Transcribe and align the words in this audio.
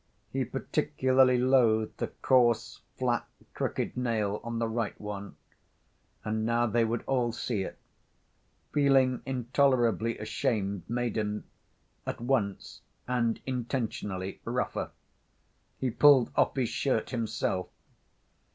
He 0.33 0.45
particularly 0.45 1.37
loathed 1.37 1.97
the 1.99 2.07
coarse, 2.07 2.81
flat, 2.97 3.27
crooked 3.53 3.95
nail 3.95 4.41
on 4.43 4.57
the 4.57 4.67
right 4.67 4.99
one, 4.99 5.35
and 6.25 6.43
now 6.43 6.65
they 6.65 6.83
would 6.83 7.03
all 7.05 7.31
see 7.31 7.61
it. 7.61 7.77
Feeling 8.73 9.21
intolerably 9.27 10.17
ashamed 10.17 10.89
made 10.89 11.17
him, 11.17 11.43
at 12.07 12.19
once 12.19 12.81
and 13.07 13.39
intentionally, 13.45 14.41
rougher. 14.43 14.89
He 15.77 15.91
pulled 15.91 16.31
off 16.35 16.55
his 16.55 16.69
shirt, 16.69 17.11
himself. 17.11 17.67